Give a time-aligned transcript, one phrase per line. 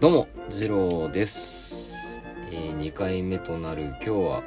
[0.00, 1.94] どうも、次郎です。
[2.50, 4.42] えー、2回目となる今日は、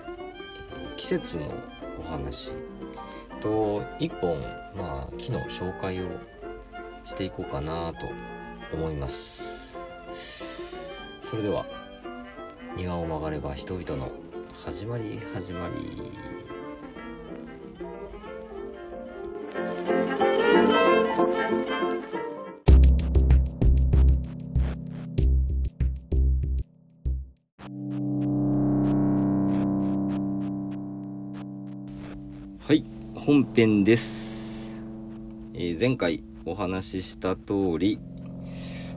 [0.74, 1.46] えー季節の
[2.00, 2.50] お話
[3.40, 4.42] と、1本、
[4.76, 6.08] まあ、木の紹介を
[7.06, 8.08] していこうかなと
[8.76, 9.78] 思います。
[11.22, 11.68] それでは、
[12.76, 14.10] 庭を曲がれば人々の
[14.66, 16.33] 始まり始まり。
[33.26, 34.84] 本編です。
[35.54, 37.98] えー前回お話しした通り、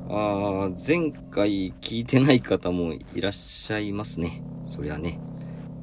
[0.09, 4.43] あー前回聞いてない方もいらっしゃいますね。
[4.67, 5.21] そりゃね。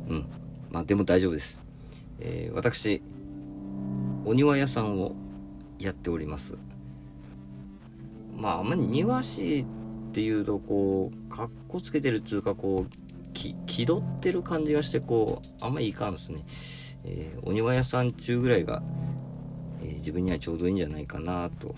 [0.10, 0.26] うん。
[0.70, 1.62] まあでも大丈夫です。
[2.20, 3.02] えー私、
[4.26, 5.16] お庭屋さんを
[5.80, 6.58] やっております。
[8.36, 9.66] まああんまり庭師
[10.10, 12.94] っていうとこう、かっこつけてるっていうかこう、
[13.34, 16.44] 気取ってる感じがしてこう、あんまりいかんですね。
[17.06, 18.82] えーお庭屋さん中ぐらいが、
[19.82, 21.76] えー自分にはちょうどいいんじゃないかなと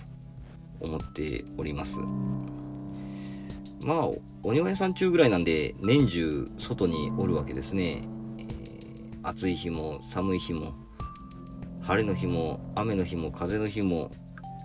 [0.80, 2.00] 思っております。
[3.82, 4.10] まあ、
[4.44, 8.08] お庭屋さん中ぐらいなんで、年中外におるわけですね。
[8.38, 8.56] えー
[9.24, 10.74] 暑い日も寒い日も、
[11.82, 14.12] 晴れの日も雨の日も風の日も、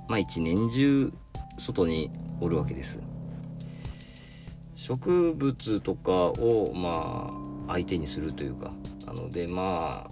[0.08, 1.12] まあ一年中
[1.58, 3.02] 外におるわけです。
[4.74, 7.30] 植物とかを、ま
[7.68, 8.72] あ、相手にするというか、
[9.06, 10.09] なので、まあ、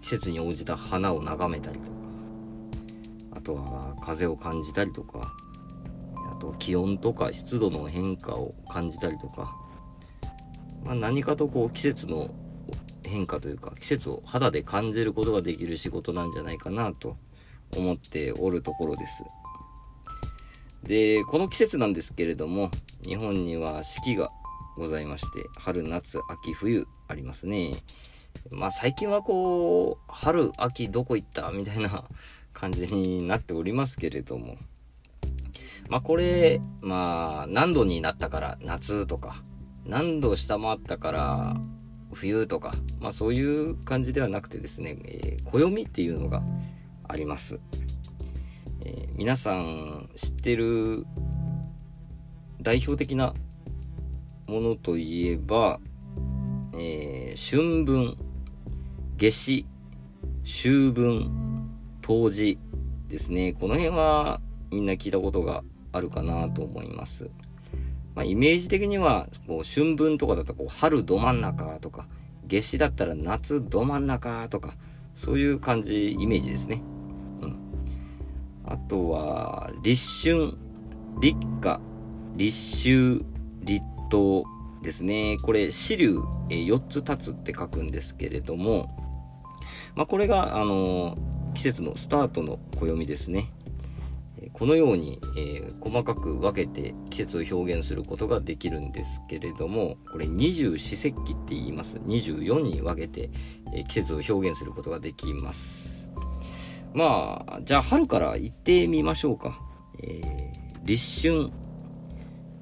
[0.00, 1.96] 季節に応じた花を眺めたりとか、
[3.32, 5.32] あとは風を感じたりとか、
[6.30, 9.56] あとは気温とか湿度の変化を感じたりとか、
[10.84, 12.34] まあ、何かとこう季節の
[13.04, 17.16] 変化というか、季節を肌で感じることができる仕事なんじゃないかなと
[17.76, 19.24] 思っておるところです。
[20.84, 22.70] で、この季節なんですけれども、
[23.04, 24.30] 日本には四季が
[24.76, 27.72] ございまして、春、夏、秋、冬ありますね。
[28.50, 32.04] まあ最近はこう、春、秋どこ行ったみたいな
[32.52, 34.56] 感じになっておりますけれども。
[35.88, 39.42] まあこれ、まあ何度になったから夏とか、
[39.84, 41.60] 何度下回ったから
[42.12, 46.42] 冬とか、まあそういう感じではなくてですね、えー暦っていうのが
[47.06, 47.60] あります。
[48.84, 51.06] えー皆さん知ってる
[52.60, 53.34] 代表的な
[54.46, 55.80] ものといえば、
[56.74, 58.16] えー春分、
[59.20, 59.66] 夏至、
[60.44, 61.28] 秋分、
[62.02, 62.56] 冬至
[63.08, 63.52] ですね。
[63.52, 64.40] この辺は
[64.70, 67.28] みんな聞いたことがあるかなと思います。
[68.14, 72.06] まあ、イメージ的には、こう春分とかだとこう春ど真ん中とか、
[72.46, 74.74] 夏至だったら夏ど真ん中とか、
[75.16, 76.80] そういう感じ、イメージですね。
[77.40, 77.56] うん。
[78.66, 80.52] あとは、立春、
[81.20, 81.80] 立夏、
[82.36, 83.24] 立秋、
[83.64, 84.44] 立冬
[84.84, 85.38] ですね。
[85.42, 88.88] これ、支流、え4つ立つって書くんですけれども、
[89.98, 91.18] まあ、これが、あの
[91.54, 93.52] 季節のスタートの暦ですね。
[94.52, 101.98] このように、えー細かく分けて季節を表現することができるんですけれども、これ二十四節気って言います。
[101.98, 103.30] 24に分けて、
[103.74, 106.12] えー季節を表現することができます。
[106.94, 109.60] まあ、じゃあ春から言ってみましょうか。
[110.00, 111.50] えー立春、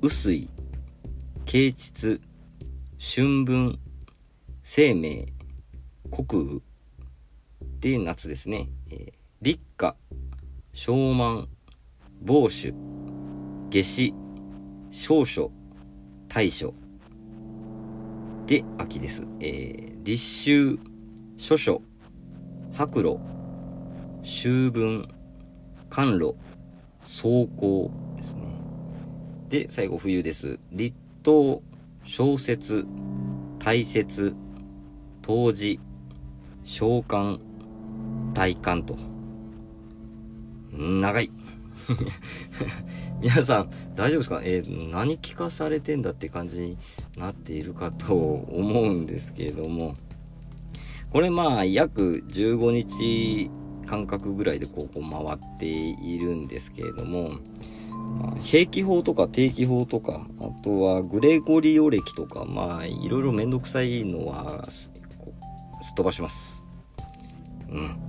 [0.00, 0.48] 雨水、
[1.44, 2.18] 啓蟄、
[2.98, 3.78] 春分、
[4.62, 5.26] 生命、
[6.10, 6.65] 国雨、
[7.86, 8.68] で夏ですね。
[8.90, 9.94] えー立夏、
[10.72, 11.46] 小満、
[12.26, 12.74] 傍主、
[13.70, 14.14] 夏至、
[14.90, 15.52] 小暑、
[16.26, 16.74] 大暑。
[18.46, 19.24] で、秋です。
[19.38, 20.80] えー立秋、
[21.38, 21.80] 初暑、
[22.72, 23.20] 白露、
[24.24, 25.06] 秋分、
[25.88, 26.34] 寒露、
[27.04, 28.42] 霜降ですね。
[29.48, 30.58] で、最後冬です。
[30.72, 31.62] 立冬、
[32.02, 32.84] 小雪、
[33.60, 34.34] 大雪、
[35.22, 35.78] 冬至、
[36.64, 37.38] 召喚、
[38.36, 38.96] 大寒と。
[40.70, 41.30] 長い。
[43.22, 44.42] 皆さん、大丈夫ですか？
[44.44, 46.76] えー何聞かされてんだって感じに
[47.16, 49.94] なっているかと思うんですけれども、
[51.10, 53.50] これまあ、約15日
[53.86, 57.30] 間隔ぐらいでこうこう回っているんですけれども、
[58.20, 64.92] まあ、平気法とか定期法とか、あとはグレゴリオ歴とか、まあ、いろいろめんどくさいのはす
[65.80, 66.62] すっ飛ばします。
[67.70, 68.05] うん。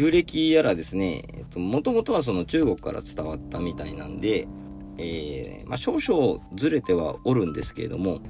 [0.00, 4.48] 旧暦やらですね、えっと、もともとはその中国から伝わったみたいなんで、
[4.96, 8.20] えー、まあ少々ずれてはおるんですけれども、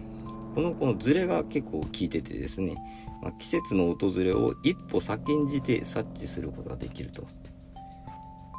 [0.56, 2.74] この、このズレが結構効いててですね、
[3.22, 7.24] まあ、季節の訪れを一歩先んじて察知することができると。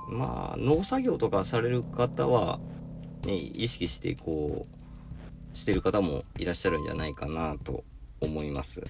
[0.08, 2.62] まあ、農作業とかされる方は、
[3.26, 4.68] ね、意識してこ
[5.54, 7.84] う、してる方もいらっしゃるんじゃないかなと
[8.22, 8.82] 思います。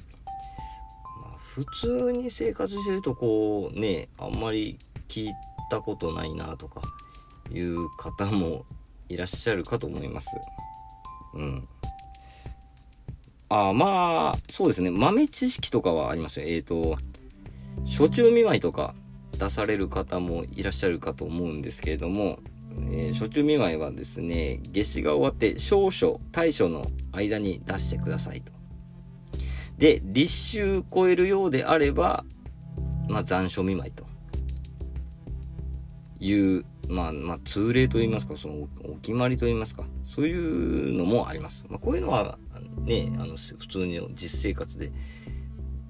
[1.54, 5.34] 普通に生活してるとこうね、あんまり聞い
[5.70, 6.82] たことないなとか
[7.52, 8.66] いう方も
[9.10, 10.38] いらっしゃるかと思います。
[11.34, 11.68] うん。
[13.50, 14.92] あまあ、そうですね。
[14.92, 16.46] 豆知識とかはありますよ。
[16.48, 16.98] えっ、ー、と、
[17.86, 18.96] 初中見舞いとか
[19.38, 22.40] 出される方もいらっしゃるかと思うんですけれども、
[22.78, 28.61] えー、初中見舞いはですね、夏至が終わって少々大暑の間に出してくださいと。
[29.82, 30.32] で、立
[30.62, 32.24] 秋超えるようであれば、
[33.10, 34.06] まあ残暑見舞いと
[36.20, 41.66] いう、まあ、まあ、通例と言いますか、そのお決まりと言いますか、そういうのもあります。
[41.68, 42.38] まあ、こういうのは、
[42.84, 44.92] ね、あの、普通に実生活で、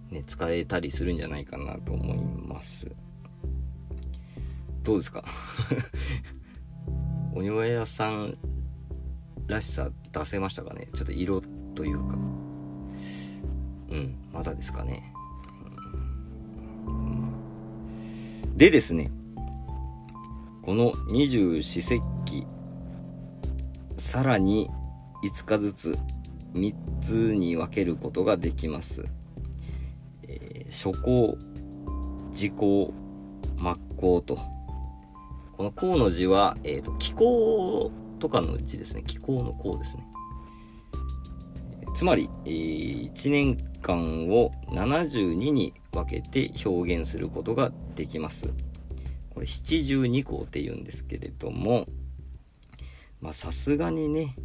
[0.09, 2.17] ね、使えたりするんじゃないかなと思い
[2.47, 2.89] ます。
[4.83, 5.21] どうですか？
[7.35, 8.37] お庭屋さん
[9.47, 10.87] らしさ出せましたかね？
[10.93, 11.41] ちょっと色
[11.75, 12.40] というか。
[13.91, 15.13] うん、まだですかね。
[18.55, 19.11] でですね、
[20.61, 22.45] この二十四節気、
[23.97, 24.69] さらに
[25.23, 25.99] 5日ずつ
[26.53, 29.05] 3つに分けることができます。
[30.23, 31.37] えー、初行、
[32.31, 32.93] 時行、
[33.57, 34.37] 末行と。
[35.53, 39.03] この項の字は、えっ、ー、と、気候とかの字ですね。
[39.05, 40.05] 気候の項ですね。
[42.01, 48.49] つまり、えー、1年間を72に分けて表現することができます。
[49.29, 51.85] これ七十二項って言うんですけれども、
[53.21, 54.35] まあさすがにね、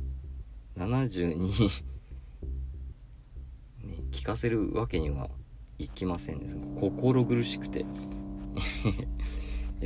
[0.77, 1.47] 72ね、
[4.13, 5.31] 聞かせるわけには
[5.79, 6.53] いきませんね。
[6.79, 7.87] 心苦しくて。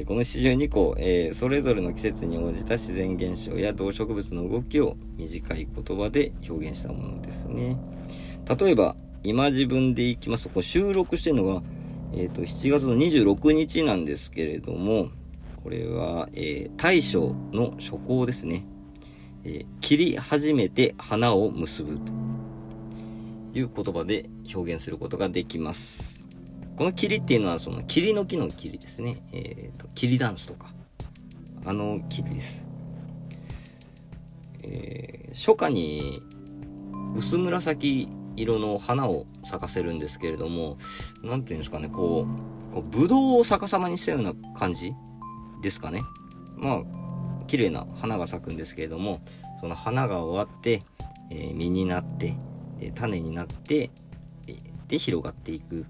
[0.07, 7.77] この四十二項、えー、それぞれの季節に応じた自然現象や動植物の動きを短い言葉で表現したものですね。
[8.59, 8.95] 例えば、
[9.25, 11.63] 今自分でいきますと、こ収録してるのが、
[12.13, 15.11] えっ、ー、と、7月の26日なんですけれども、
[15.63, 18.65] これは、えー、大将の初行ですね。
[19.45, 22.13] え、切り始めて花を結ぶと
[23.55, 26.20] いう言葉で表現することができます。
[26.81, 29.23] この霧っていうのはその霧の木の霧ですね。
[29.35, 30.69] えっ、ー、と、霧ダンスとか。
[31.67, 32.67] あの霧です。
[34.62, 36.23] えー、初夏に
[37.15, 40.79] 薄紫色の花を咲かせるんですけれども、
[41.23, 42.27] なんていうんですかね、こ
[42.71, 44.94] う、こう、ぶどうを逆さまにしたような感じ
[45.62, 46.00] ですかね。
[46.56, 46.83] まあ、
[47.47, 49.21] 綺麗な花が咲くんですけれども、
[49.61, 50.83] その花が終わって、
[51.31, 52.38] えー、実になって、
[52.94, 53.91] 種になって、
[54.88, 55.85] で、広がっていく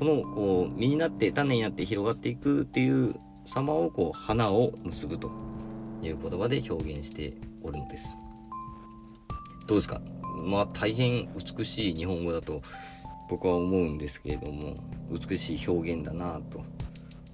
[0.00, 3.14] このこう実になって種になって広がっていくっていう
[3.44, 5.30] 様をこう花を結ぶと
[6.02, 8.16] いう言葉で表現しておるのです。
[9.66, 10.00] どうですか？
[10.46, 12.62] まあ大変美しい日本語だと
[13.28, 14.74] 僕は思うんですけれども
[15.10, 16.64] 美しい表現だなと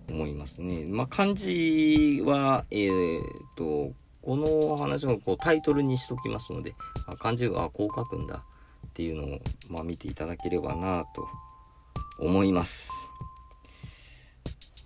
[0.09, 0.85] 思いますね。
[0.87, 3.23] まあ漢字はえー、っ
[3.57, 3.93] と
[4.23, 6.75] この話をこうタイトルにしときますので
[7.21, 8.43] 漢字はこう書くんだ
[8.89, 11.29] っていうのを、まあ、見ていただければなと
[12.19, 13.11] 思います。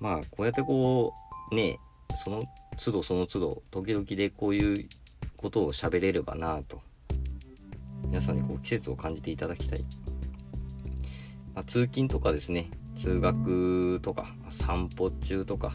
[0.01, 1.13] まあ、こうやってこ
[1.51, 1.79] う、ね、
[2.17, 2.45] その
[2.83, 4.89] 都度その都度、時々でこういう
[5.37, 6.81] ことを喋れればなと。
[8.07, 9.81] 皆さんにこう季節を感じていただきたい。
[11.55, 15.73] まあ、通勤とかですね、通学とか、散歩中とか、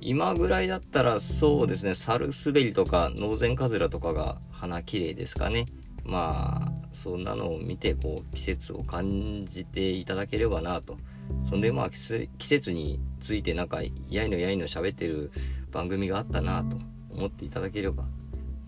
[0.00, 5.66] 今ぐらいだったらそうですね、猿滑りとか、ノウゼンカズラとかが花綺麗ですかね。
[6.04, 10.96] まあ、そんなのを見て、こう、季節を感じていただければなと。
[11.44, 15.30] そんで、まあ、季節についてなんか、やいのやいの喋ってる
[15.70, 16.78] 番組があったなと
[17.10, 18.04] 思っていただければ、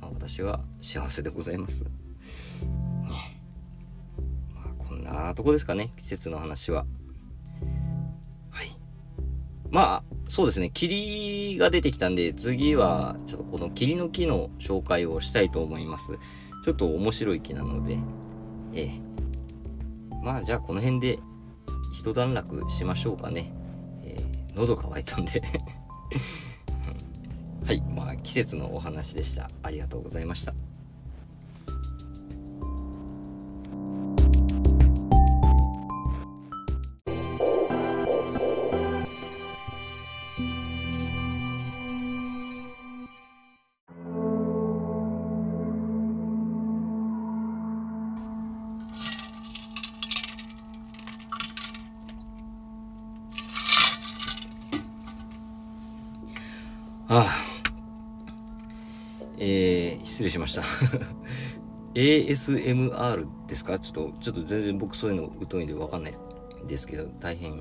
[0.01, 1.85] まあ、私は幸せでございます。
[1.85, 1.89] ね、
[4.55, 6.85] まあ、こんなとこですかね、季節の話は。
[8.51, 8.69] はい。
[9.71, 16.19] まあ、そうですね、霧が出てきたんで、次は、ちょっとこの霧の木の紹介をしたいと思います。
[16.69, 17.99] ちょっと面白い木なので、
[18.75, 19.01] ええ。
[20.23, 21.19] まあじゃあこの辺で
[21.95, 23.55] 一段落しましょうかね。
[24.03, 25.43] えー、喉乾いたんで
[27.65, 29.51] はい、まあ季節のお話でした。
[29.63, 30.53] ありがとうございました。
[59.41, 60.63] えー、失礼しました。
[61.95, 63.79] ASMR ですか？
[63.79, 66.15] ちょっと、ちょっと全然僕そういうの疎いんでわかんない
[66.67, 67.53] ですけど、大変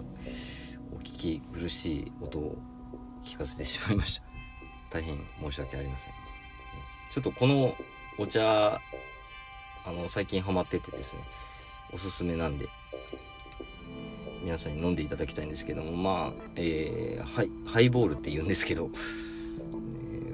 [0.91, 2.57] お聞き苦しい音を
[3.24, 4.25] 聞かせてしまいました。
[4.89, 6.13] 大変申し訳ありません。
[7.12, 7.75] ちょっとこの
[8.17, 8.81] お茶、
[9.86, 11.22] あの、最近ハマっててですね、
[11.93, 12.67] おすすめなんで、
[14.43, 18.89] 皆さんに飲んでいただきたいんですけども、まあ、えー、ハイ、ハイボールって言うんですけど、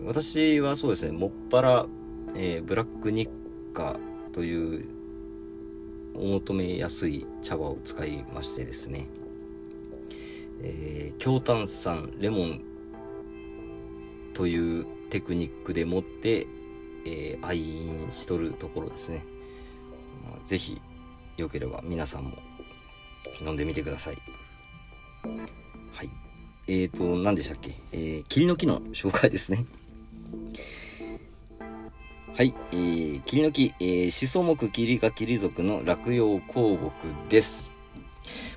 [0.05, 1.85] 私はそうですね、もっぱら、
[2.35, 3.29] えー、ブラックニッ
[3.73, 3.97] カ
[4.31, 4.85] という
[6.15, 9.07] お求めやすい茶葉を使いましてですね、
[10.61, 12.61] えー、強炭酸レモン
[14.33, 16.47] というテクニックでもって、
[17.05, 19.23] えー、愛飲しとるところですね。
[20.25, 20.81] まあ、ぜひ、
[21.37, 22.37] よければ皆さんも
[23.41, 24.17] 飲んでみてください。
[25.91, 26.09] はい。
[26.67, 27.73] えーと、何でしたっけ？
[27.91, 29.65] えー、霧の木の紹介ですね。
[32.35, 37.71] はい、えー、霧の木、えー、シソ木霧が霧族の落葉鉱木です。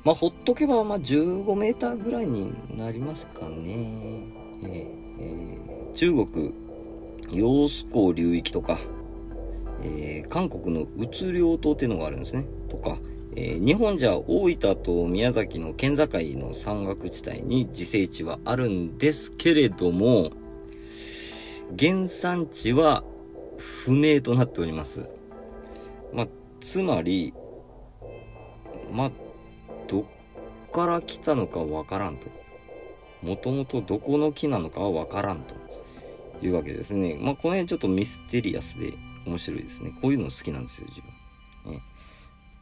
[0.02, 4.23] まあ、ほっとけば、まあ、15メーターぐらいになりますかね。
[4.62, 6.54] えー、えー、中国、
[7.33, 8.78] 揚子江流域とか、
[9.83, 12.47] えー、韓国の宇都領島っていうのがあるんですね。
[12.71, 12.97] とか、
[13.35, 20.30] えー、日本じゃ大分と宮崎の県境の山岳地帯に自生地はあるんですけれども、
[21.78, 23.02] 原産地は
[23.56, 25.08] 不明となっております。
[26.12, 26.26] まあ、
[26.61, 27.35] つまり、
[28.90, 29.11] まあ、
[29.88, 30.04] どっ
[30.73, 32.28] から来たのかわからんと。
[33.23, 35.54] もともとどこの木なのかはわからんと
[36.42, 37.18] いうわけですね。
[37.20, 38.94] まあ、この辺ちょっとミステリアスで
[39.26, 39.90] 面白いですね。
[40.00, 41.00] こういうの好きなんですよ、自
[41.64, 41.73] 分。
[41.73, 41.82] ね、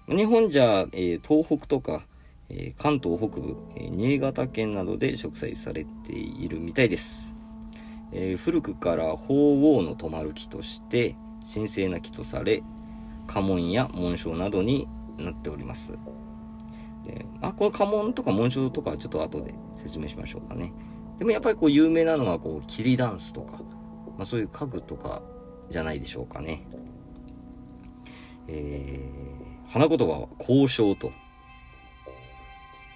[0.08, 2.06] 日本じゃ、えー、東北とか、
[2.49, 7.34] えー、関東北部、えー、新潟県などで植栽されているみたいです。
[8.14, 11.16] えー、古くから鳳凰の止まる木として
[11.52, 12.62] 神聖な木とされ
[13.26, 15.99] 家紋や紋章などになっております
[17.04, 20.73] で、まあ、この家紋とか紋章とかはちょっと後で説明しましょうかね
[21.18, 23.59] でもやっぱりこう有名なのはこう霧ダンスとか、
[24.16, 25.23] まあ、そういう家具とか
[25.68, 26.66] じゃないでしょうかね
[28.47, 31.12] えー、花言葉は交渉と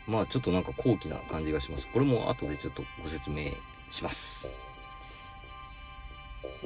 [0.08, 1.86] まあちょっとなんか高貴な感じがします。
[1.88, 3.50] これも後でちょっとご説明
[3.90, 4.50] します。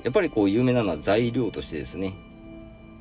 [0.02, 2.14] やっぱりこう有名なのは材料としてですね、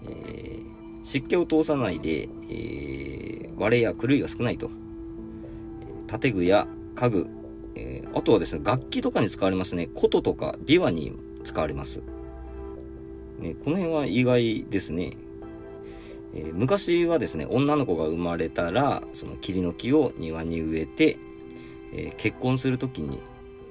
[0.04, 0.64] えー、
[1.04, 4.70] 湿気を通さないで、えー、割れや狂いが少ないと。
[6.20, 7.28] 建具や家具、
[7.76, 9.88] えー、あとはですね、楽器とかに使われますね。
[9.88, 12.02] 琴とか琵琶に使われます。
[13.40, 15.14] ね、この辺は意外ですね。
[16.34, 21.18] えー、昔はですね、女の子が生まれたら、その霧の木を庭に植えて、
[21.94, 23.22] えー、結婚するときに、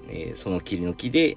[0.08, 1.36] え、その霧の木で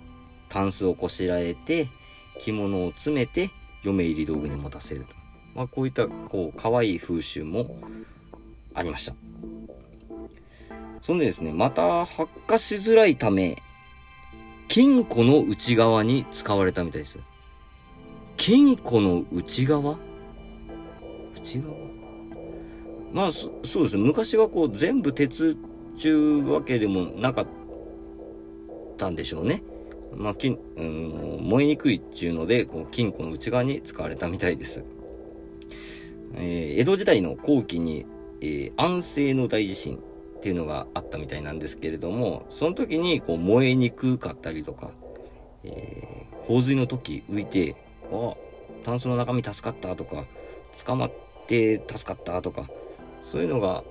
[0.54, 1.90] タンスをこしらえて、
[2.38, 3.50] 着物を詰めて、
[3.82, 5.16] 嫁入り道具に持たせると。
[5.56, 7.76] まあ、こういった、こう、可愛い風習も
[8.76, 9.16] ありました。
[11.02, 13.58] そんでですね、また発火しづらいため、
[14.68, 17.18] 金庫の内側に使われたみたいです。
[18.38, 19.98] 金庫の内側？
[21.36, 21.76] 内側？
[23.12, 24.04] まあそ、そうですね。
[24.04, 25.58] 昔はこう全部鉄
[25.98, 27.48] ちゅうわけでもなかっ
[28.98, 29.64] たんでしょうね。
[30.16, 34.84] まあ、金、うん、燃えにくいっていうので、この金庫の内側に使われたみたいです。
[36.36, 38.06] えー、江戸時代の後期に、
[38.42, 40.00] えー、安政の大地震っ
[40.42, 44.92] ていうのがあったみたいなんですけれども、その時にこう燃えにくかったりとか、
[45.64, 47.76] えー、洪水の時浮いて、
[48.12, 48.36] あ、
[48.84, 50.26] タンスの中身助かったとか、
[50.86, 51.12] 捕まっ
[51.48, 52.66] て助かったとか、
[53.22, 53.84] そういうのが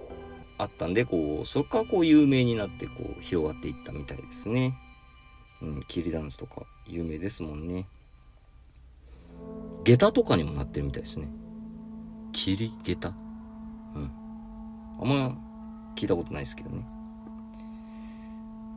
[0.59, 4.75] あったんで、こう、そこからこう有名になってこう広がっていったみたいですね。
[5.63, 7.87] うん、キリダンスとか有名ですもんね。
[9.85, 11.29] 下駄とかにもなってるみたいですね。
[12.33, 13.09] キリ下駄？
[13.95, 14.11] うん。
[15.01, 15.37] あんま
[15.97, 16.85] 聞いたことないですけどね。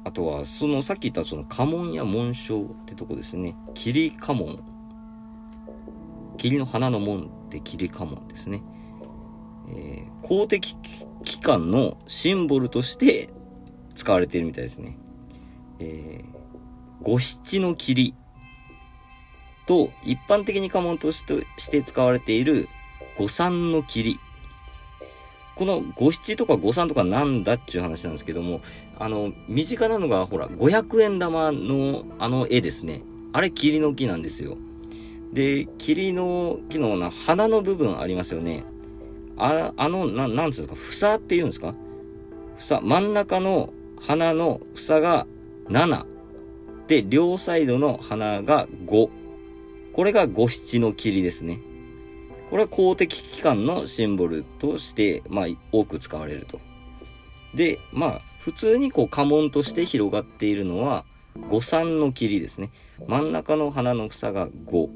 [0.04, 3.56] あとは、そのさっき言ったその家紋や紋章ってとこですね。
[3.74, 4.64] 霧家紋。
[6.38, 8.62] 霧の花の紋って霧家紋ですね。
[9.70, 10.76] えー、公的
[11.24, 13.32] 機関のシンボルとして
[13.96, 14.98] 使われているみたいですね。
[15.80, 16.35] えー、
[17.02, 18.16] 五七の霧
[19.68, 22.68] と一般的に家紋として使われている
[23.18, 24.20] 五三の霧。
[25.56, 28.62] この五七とか五三とかなんだっていう話なんですけども、
[29.00, 33.04] あの、身近なのが、ほら、500円玉のあの絵ですね。
[33.32, 34.58] あれ霧の木なんですよ。
[35.32, 38.66] で、霧の木のな花の部分ありますよね。
[39.38, 41.74] あ、あの、な、なんつうんですか、房って言うんですか？
[42.58, 45.26] 房、真ん中の花の房が
[45.70, 46.15] 7。
[46.88, 49.10] で、両サイドの花が5。
[49.94, 51.60] これが五七の霧ですね。
[52.50, 56.60] これは公的機関のシンボルとして、まあ、多く使われると。
[57.56, 61.06] で、まあ、普通にこう家紋として広がっているのは、
[61.50, 62.72] 五三の霧ですね。
[63.08, 64.90] 真ん中の花の房が5。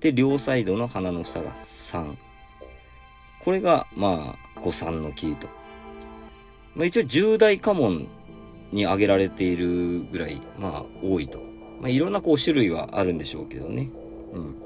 [0.00, 2.16] で、両サイドの花の房が3。
[3.40, 5.48] これが、まあ、五三の霧と。
[6.74, 8.08] まあ、一応重大家紋
[8.72, 11.40] に挙げられているぐらい、まあ、多いと。
[11.80, 13.90] まあ、いろんなこう種類はあるんでしょうけどね。
[14.32, 14.56] うん。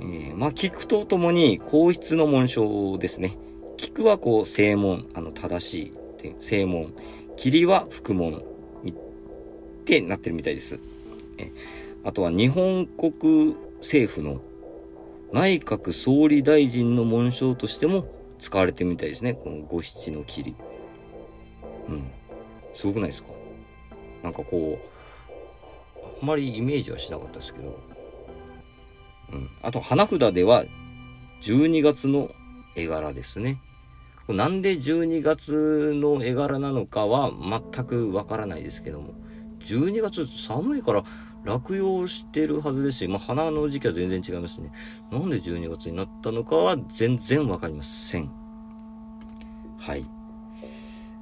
[0.00, 3.36] えー、まあ、菊とともに皇室の紋章ですね。
[3.76, 5.74] 菊はこう、正門、あの、正し
[6.22, 6.92] い、正門。
[7.36, 8.42] 霧は福門っ
[9.84, 10.78] てなってるみたいです。
[11.38, 11.50] え
[12.04, 14.40] あとは日本国政府の
[15.32, 18.06] 内閣総理大臣の紋章としても
[18.38, 19.34] 使われてるみたいですね。
[19.34, 20.54] この五七の霧。
[21.88, 22.10] うん。
[22.74, 23.30] すごくないですか？
[24.22, 27.78] なんかこう、あんまりイメージはしなかったですけど。
[29.32, 29.50] うん。
[29.62, 30.64] あと、花札では、
[31.42, 32.30] 12月の
[32.76, 33.60] 絵柄ですね。
[34.28, 39.14] なんで12月の絵柄なのかは全くわからないですけども、
[39.60, 41.02] 12月寒いから
[41.44, 44.70] 落葉してるはずですし、まあ花の時期は全然違いますね。
[45.10, 48.30] なんで12月になったのかは全然わかりません。
[49.78, 50.04] はい。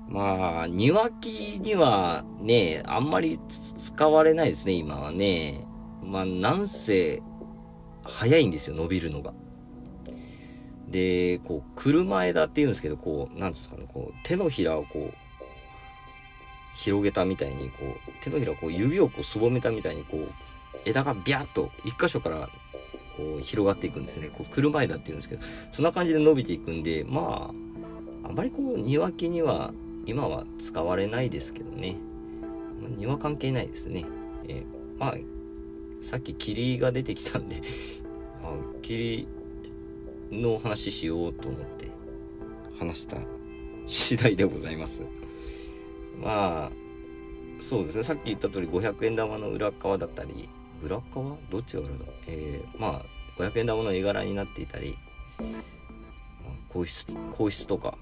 [0.09, 5.67] まあ、庭木にはね、あんまり使われないですね、今はね。
[6.03, 7.23] まあ、なんせ、
[8.03, 9.35] 早いんですよ、伸びるのが。
[10.89, 15.15] で、こう、車枝って言うんですけど、こう、なんですかね、こう、手のひらをこう、
[16.75, 20.29] 広げたみたいに、こう、手のひらをこう、指をこう、すぼめたみたいに、こう、
[20.87, 22.49] 枝がビャッと、一箇所から、
[23.19, 24.29] こう、広がっていくんですね。
[24.29, 27.53] こう、車枝って言うんですけど、そんな感じで伸びていくんで、ま
[28.25, 29.73] あ、あまりこう、庭木には、
[30.09, 31.97] 今は使われないですけどね。
[32.97, 34.07] 庭関係ないですね。
[34.49, 34.65] えー、
[34.99, 35.15] まあ、
[36.01, 37.57] さっき霧が出てきたんで
[38.43, 39.29] あ、霧
[40.33, 41.91] の話しようと思って
[42.79, 43.19] 話した
[43.87, 45.03] 次第でございます。
[46.23, 46.73] まあ、
[47.59, 48.03] そうですね。
[48.03, 50.49] さっき言った通り500円玉の裏側だったり、
[50.83, 51.37] 裏側？
[51.51, 51.99] どっちが裏だ？
[52.29, 54.97] えー、まあ、500円玉の絵柄になっていたり、
[55.39, 55.45] ま、
[56.71, 57.99] 皇室、皇室とか、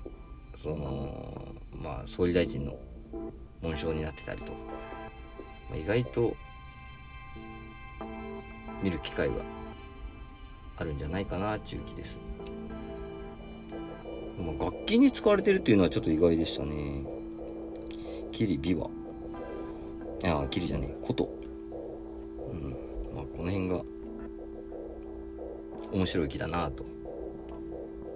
[0.57, 2.79] その、まあ、総理大臣の
[3.63, 4.53] 紋章になってたりと、
[5.71, 6.37] まあ、意外と
[8.83, 9.35] 見る機会が
[10.77, 12.21] あるんじゃないかなっていう気です。
[14.39, 17.05] まあ、楽器に使われてるっていうのはちょっと意外でしたね。
[18.33, 18.89] キリ、ビワ。
[20.25, 21.29] ああ、キリじゃねえ、こと。
[22.53, 22.71] うん。
[23.15, 23.83] まあ、この辺が
[25.93, 26.85] 面白い木だなと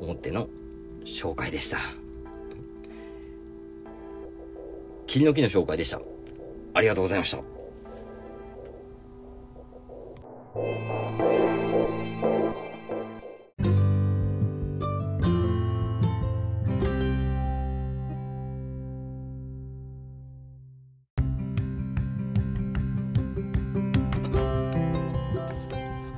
[0.01, 0.49] 思っての
[1.05, 1.79] 紹介でした。
[5.11, 6.01] 霧の木の紹介でした。
[6.73, 7.39] ありがとうございました。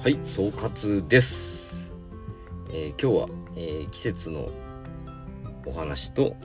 [0.00, 1.94] はい、総括です。
[2.68, 4.50] えー、今日は、えー、季節の
[5.64, 6.36] お話と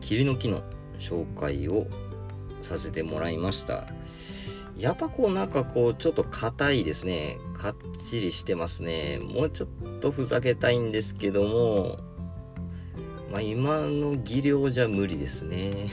[0.00, 0.64] 霧の木の
[1.02, 1.86] 紹介を
[2.62, 3.88] させてもらいました。
[4.76, 7.38] やっぱこうなんかこうちょっと硬いですね。
[7.54, 9.18] かっちりしてますね。
[9.20, 9.68] もうちょっ
[10.00, 11.98] とふざけたいんですけども、
[13.30, 15.88] まあ今の技量じゃ無理ですね。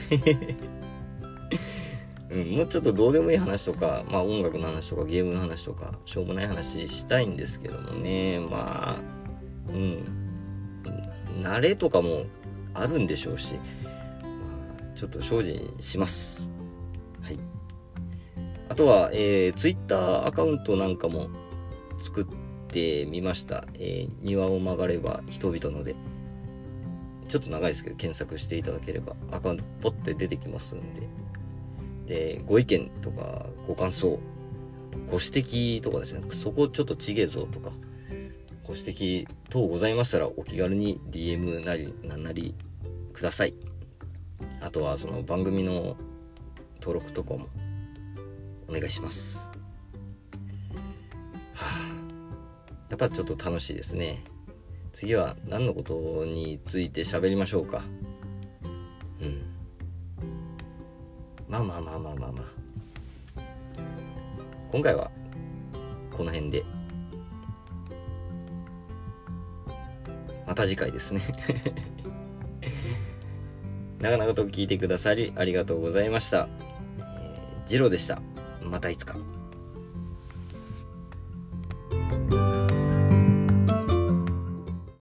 [2.30, 8.38] うん、もうちょっとどうでもいい話とか、まあ音楽の話とかゲームの話とか、しょうもない話したいんですけどもね。
[8.38, 10.04] まあ、うん。
[11.42, 12.26] 慣れとかも
[12.74, 13.54] あるんでしょうし、
[15.00, 16.50] ちょっと精進します。
[17.22, 17.38] はい。
[18.68, 21.30] あとは、えー、Twitter アカウントなんかも
[21.96, 22.26] 作っ
[22.68, 23.64] てみました。
[23.72, 25.96] えー、庭を曲がれば人々ので。
[27.28, 31.08] ちょっと長いですけど、検索していただければ、アカウントポッて出てきますんで。
[32.06, 34.20] で、ご意見とか、ご感想、
[35.06, 37.70] ご指摘とかですね、そこちょっとちげえぞとか、
[38.66, 42.54] ご指摘等ございましたら、お気軽に DM なり、なんなり
[43.14, 43.69] ください。
[44.60, 45.96] あとはその番組の
[46.80, 47.48] 登録とかも
[48.68, 49.38] お願いします。
[51.54, 54.22] はあ、やっぱちょっと楽しいですね。
[54.92, 57.82] 次は何のことについて喋りましょうか。
[59.20, 59.42] うん。
[61.48, 62.60] まあまあまあまあまあまあ。
[64.70, 65.10] 今回は
[66.12, 66.64] この辺で。
[70.46, 71.20] また次回ですね
[74.00, 76.48] 長々と聞いてくださりありがとうございました。
[76.98, 78.20] えー、ジローでした。
[78.62, 79.16] またいつか。